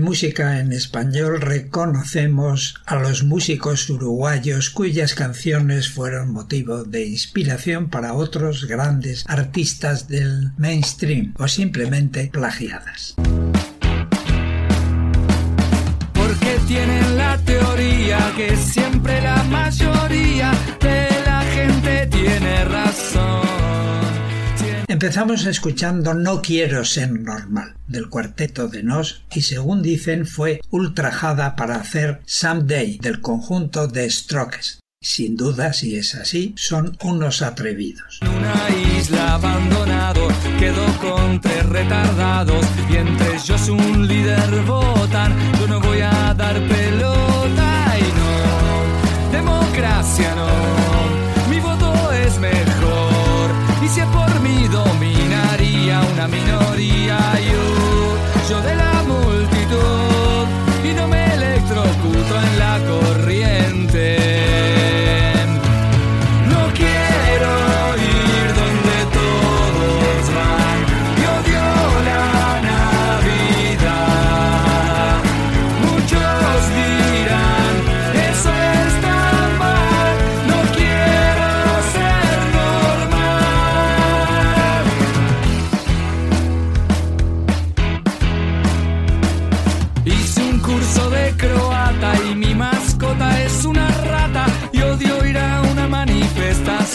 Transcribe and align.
música 0.00 0.58
en 0.58 0.72
español 0.72 1.40
reconocemos 1.40 2.74
a 2.86 2.96
los 2.96 3.22
músicos 3.22 3.88
uruguayos 3.90 4.70
cuyas 4.70 5.14
canciones 5.14 5.90
fueron 5.90 6.32
motivo 6.32 6.84
de 6.84 7.06
inspiración 7.06 7.88
para 7.90 8.14
otros 8.14 8.66
grandes 8.66 9.24
artistas 9.28 10.08
del 10.08 10.52
mainstream 10.56 11.34
o 11.38 11.46
simplemente 11.46 12.30
plagiadas. 12.32 13.14
Porque 16.12 16.58
tienen 16.66 17.16
la 17.16 17.38
teoría 17.38 18.32
que 18.36 18.56
siempre 18.56 19.20
la 19.20 19.42
mayoría 19.44 20.52
de 20.80 21.08
la 21.24 21.42
gente 21.42 22.06
tiene 22.06 22.64
razón. 22.64 23.49
Empezamos 24.90 25.46
escuchando 25.46 26.14
No 26.14 26.42
quiero 26.42 26.84
ser 26.84 27.12
normal 27.12 27.76
del 27.86 28.08
cuarteto 28.08 28.66
de 28.66 28.82
Nos 28.82 29.22
y 29.32 29.42
según 29.42 29.82
dicen 29.82 30.26
fue 30.26 30.60
ultrajada 30.70 31.54
para 31.54 31.76
hacer 31.76 32.22
Someday 32.26 32.98
del 32.98 33.20
conjunto 33.20 33.86
de 33.86 34.10
Strokes. 34.10 34.80
Sin 35.00 35.36
duda, 35.36 35.72
si 35.74 35.94
es 35.94 36.16
así, 36.16 36.54
son 36.56 36.98
unos 37.04 37.40
atrevidos. 37.40 38.18
Una 38.22 38.98
isla 38.98 39.34
abandonado 39.34 40.26
quedó 40.58 40.84
con 40.98 41.40
tres 41.40 41.66
retardados 41.66 42.66
y 42.90 42.96
entre 42.96 43.36
ellos 43.36 43.68
un 43.68 44.08
líder 44.08 44.60
votan. 44.62 45.36
Yo 45.60 45.68
no 45.68 45.80
voy 45.80 46.00
a 46.00 46.34
dar 46.34 46.56
pelota 46.66 47.96
y 47.96 48.12
no, 48.18 49.30
democracia 49.30 50.34
no, 50.34 51.48
mi 51.48 51.60
voto 51.60 52.10
es 52.10 52.36
mejor 52.40 53.50
y 53.84 53.88
si 53.88 54.00
es 54.72 54.99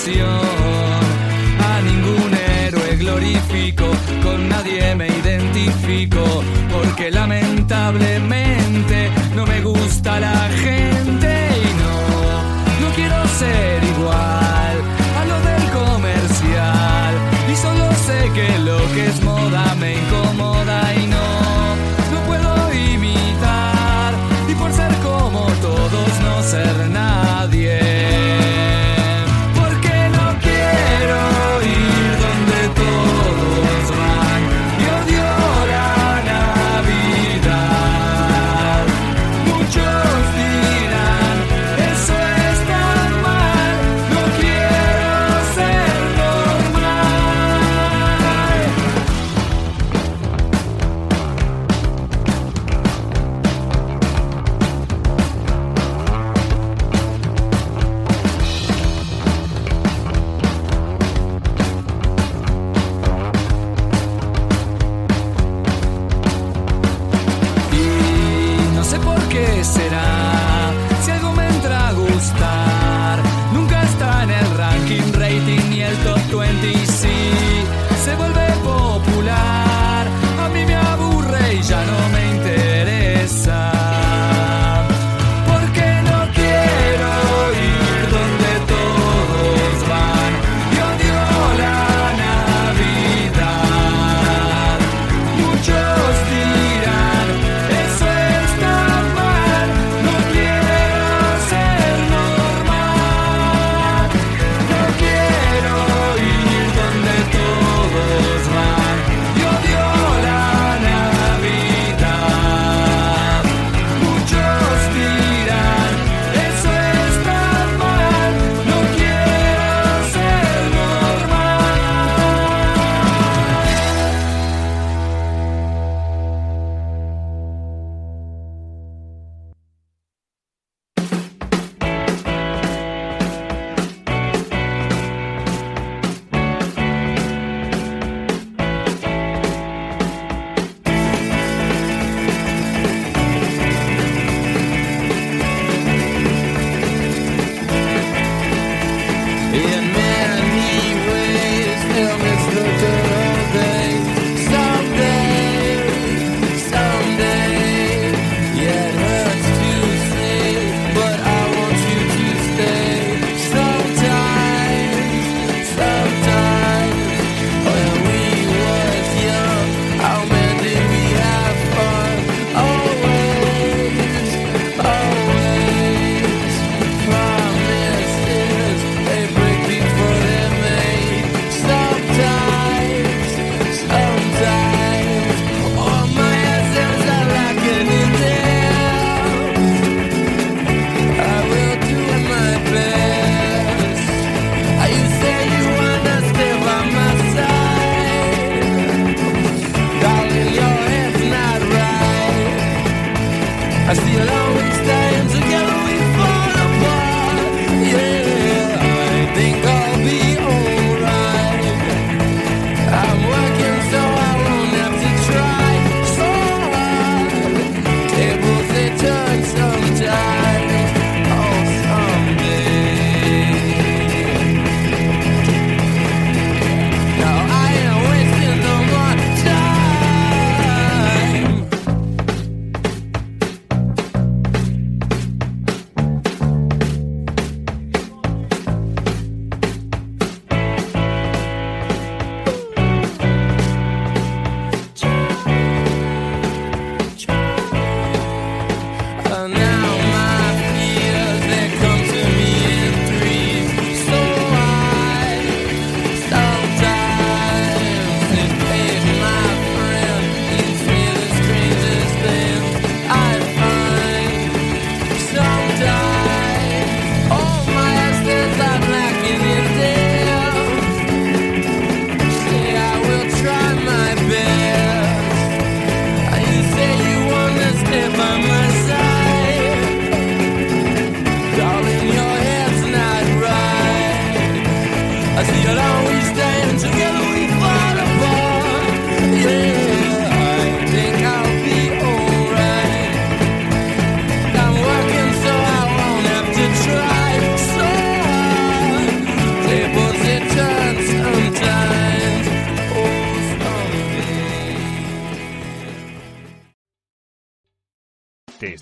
A 0.07 1.81
ningún 1.81 2.31
héroe 2.31 2.95
glorifico, 2.97 3.85
con 4.21 4.47
nadie 4.47 4.93
me 4.93 5.07
identifico, 5.07 6.43
porque 6.71 7.09
lamentablemente 7.09 9.09
no 9.35 9.47
me 9.47 9.61
gusta 9.61 10.19
la 10.19 10.47
gente 10.63 11.47
y 11.57 11.73
no, 11.81 12.87
no 12.87 12.93
quiero 12.95 13.27
ser 13.29 13.84